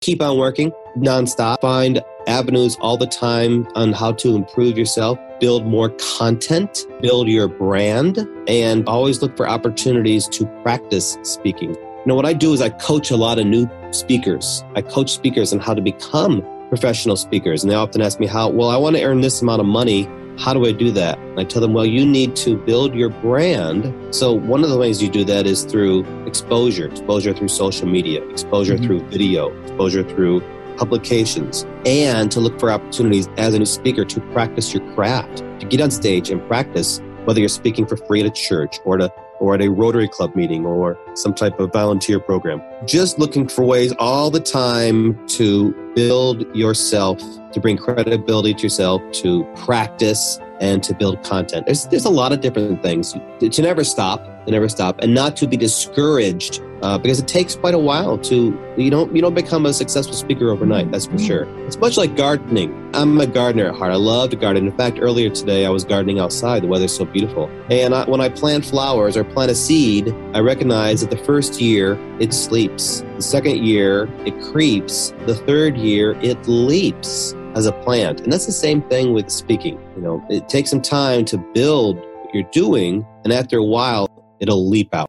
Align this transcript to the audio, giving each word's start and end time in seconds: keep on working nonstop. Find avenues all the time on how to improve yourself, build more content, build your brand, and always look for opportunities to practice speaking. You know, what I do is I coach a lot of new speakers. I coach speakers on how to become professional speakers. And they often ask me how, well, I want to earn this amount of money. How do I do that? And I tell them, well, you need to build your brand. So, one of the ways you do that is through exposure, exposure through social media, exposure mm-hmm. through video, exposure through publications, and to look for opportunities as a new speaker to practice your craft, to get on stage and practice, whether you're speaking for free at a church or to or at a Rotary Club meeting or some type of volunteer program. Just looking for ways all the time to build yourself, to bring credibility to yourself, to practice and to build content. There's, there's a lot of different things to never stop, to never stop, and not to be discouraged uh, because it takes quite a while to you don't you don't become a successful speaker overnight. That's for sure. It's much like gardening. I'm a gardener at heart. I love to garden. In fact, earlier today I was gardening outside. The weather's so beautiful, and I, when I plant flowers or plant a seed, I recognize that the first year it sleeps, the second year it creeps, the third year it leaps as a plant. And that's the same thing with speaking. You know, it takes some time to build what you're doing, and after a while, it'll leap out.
keep 0.00 0.22
on 0.22 0.38
working 0.38 0.72
nonstop. 0.96 1.60
Find 1.60 2.02
avenues 2.26 2.76
all 2.80 2.96
the 2.96 3.06
time 3.06 3.68
on 3.74 3.92
how 3.92 4.12
to 4.12 4.34
improve 4.34 4.78
yourself, 4.78 5.18
build 5.40 5.66
more 5.66 5.90
content, 6.18 6.86
build 7.02 7.28
your 7.28 7.48
brand, 7.48 8.26
and 8.48 8.88
always 8.88 9.20
look 9.20 9.36
for 9.36 9.46
opportunities 9.46 10.26
to 10.28 10.46
practice 10.62 11.18
speaking. 11.22 11.74
You 11.74 12.06
know, 12.06 12.14
what 12.14 12.24
I 12.24 12.32
do 12.32 12.54
is 12.54 12.62
I 12.62 12.70
coach 12.70 13.10
a 13.10 13.16
lot 13.16 13.38
of 13.38 13.46
new 13.46 13.68
speakers. 13.90 14.64
I 14.74 14.80
coach 14.80 15.12
speakers 15.12 15.52
on 15.52 15.58
how 15.58 15.74
to 15.74 15.82
become 15.82 16.42
professional 16.70 17.16
speakers. 17.16 17.62
And 17.62 17.70
they 17.70 17.76
often 17.76 18.00
ask 18.00 18.18
me 18.18 18.26
how, 18.26 18.48
well, 18.48 18.70
I 18.70 18.78
want 18.78 18.96
to 18.96 19.02
earn 19.02 19.20
this 19.20 19.42
amount 19.42 19.60
of 19.60 19.66
money. 19.66 20.08
How 20.40 20.54
do 20.54 20.64
I 20.64 20.72
do 20.72 20.90
that? 20.92 21.18
And 21.18 21.38
I 21.38 21.44
tell 21.44 21.60
them, 21.60 21.74
well, 21.74 21.84
you 21.84 22.06
need 22.06 22.34
to 22.36 22.56
build 22.56 22.94
your 22.94 23.10
brand. 23.10 23.92
So, 24.14 24.32
one 24.32 24.64
of 24.64 24.70
the 24.70 24.78
ways 24.78 25.02
you 25.02 25.10
do 25.10 25.22
that 25.24 25.46
is 25.46 25.64
through 25.64 26.06
exposure, 26.24 26.86
exposure 26.86 27.34
through 27.34 27.48
social 27.48 27.86
media, 27.86 28.26
exposure 28.30 28.76
mm-hmm. 28.76 28.86
through 28.86 29.00
video, 29.10 29.54
exposure 29.60 30.02
through 30.02 30.40
publications, 30.78 31.66
and 31.84 32.32
to 32.32 32.40
look 32.40 32.58
for 32.58 32.70
opportunities 32.70 33.28
as 33.36 33.52
a 33.52 33.58
new 33.58 33.66
speaker 33.66 34.02
to 34.06 34.20
practice 34.32 34.72
your 34.72 34.94
craft, 34.94 35.44
to 35.60 35.66
get 35.66 35.78
on 35.82 35.90
stage 35.90 36.30
and 36.30 36.40
practice, 36.48 37.02
whether 37.26 37.38
you're 37.38 37.50
speaking 37.50 37.84
for 37.84 37.98
free 37.98 38.20
at 38.20 38.26
a 38.26 38.30
church 38.30 38.78
or 38.86 38.96
to 38.96 39.12
or 39.40 39.54
at 39.54 39.62
a 39.62 39.68
Rotary 39.68 40.08
Club 40.08 40.36
meeting 40.36 40.64
or 40.64 40.96
some 41.14 41.34
type 41.34 41.58
of 41.58 41.72
volunteer 41.72 42.20
program. 42.20 42.62
Just 42.86 43.18
looking 43.18 43.48
for 43.48 43.64
ways 43.64 43.92
all 43.98 44.30
the 44.30 44.40
time 44.40 45.26
to 45.28 45.72
build 45.94 46.54
yourself, 46.54 47.18
to 47.52 47.60
bring 47.60 47.76
credibility 47.76 48.54
to 48.54 48.62
yourself, 48.62 49.02
to 49.12 49.44
practice 49.56 50.38
and 50.60 50.82
to 50.82 50.94
build 50.94 51.22
content. 51.24 51.66
There's, 51.66 51.86
there's 51.86 52.04
a 52.04 52.10
lot 52.10 52.32
of 52.32 52.40
different 52.40 52.82
things 52.82 53.14
to 53.40 53.62
never 53.62 53.82
stop, 53.82 54.22
to 54.44 54.52
never 54.52 54.68
stop, 54.68 55.00
and 55.00 55.14
not 55.14 55.36
to 55.36 55.46
be 55.46 55.56
discouraged 55.56 56.60
uh, 56.82 56.98
because 56.98 57.18
it 57.18 57.28
takes 57.28 57.54
quite 57.54 57.74
a 57.74 57.78
while 57.78 58.18
to 58.18 58.58
you 58.76 58.90
don't 58.90 59.14
you 59.14 59.22
don't 59.22 59.34
become 59.34 59.66
a 59.66 59.72
successful 59.72 60.14
speaker 60.14 60.50
overnight. 60.50 60.90
That's 60.90 61.06
for 61.06 61.18
sure. 61.18 61.44
It's 61.66 61.76
much 61.78 61.96
like 61.96 62.16
gardening. 62.16 62.90
I'm 62.94 63.20
a 63.20 63.26
gardener 63.26 63.68
at 63.68 63.74
heart. 63.76 63.92
I 63.92 63.96
love 63.96 64.30
to 64.30 64.36
garden. 64.36 64.66
In 64.66 64.76
fact, 64.76 64.98
earlier 65.00 65.30
today 65.30 65.66
I 65.66 65.70
was 65.70 65.84
gardening 65.84 66.18
outside. 66.18 66.62
The 66.62 66.68
weather's 66.68 66.94
so 66.94 67.04
beautiful, 67.04 67.50
and 67.70 67.94
I, 67.94 68.08
when 68.08 68.20
I 68.20 68.28
plant 68.28 68.64
flowers 68.64 69.16
or 69.16 69.24
plant 69.24 69.50
a 69.50 69.54
seed, 69.54 70.14
I 70.34 70.40
recognize 70.40 71.00
that 71.00 71.10
the 71.10 71.24
first 71.24 71.60
year 71.60 71.98
it 72.20 72.32
sleeps, 72.32 73.02
the 73.16 73.22
second 73.22 73.64
year 73.64 74.08
it 74.26 74.40
creeps, 74.40 75.12
the 75.26 75.34
third 75.34 75.76
year 75.76 76.12
it 76.20 76.46
leaps 76.48 77.34
as 77.54 77.66
a 77.66 77.72
plant. 77.72 78.20
And 78.20 78.32
that's 78.32 78.46
the 78.46 78.52
same 78.52 78.82
thing 78.82 79.12
with 79.12 79.30
speaking. 79.30 79.78
You 79.96 80.02
know, 80.02 80.26
it 80.30 80.48
takes 80.48 80.70
some 80.70 80.82
time 80.82 81.24
to 81.26 81.38
build 81.54 81.96
what 81.96 82.34
you're 82.34 82.50
doing, 82.52 83.06
and 83.24 83.32
after 83.32 83.58
a 83.58 83.64
while, 83.64 84.08
it'll 84.40 84.68
leap 84.68 84.94
out. 84.94 85.08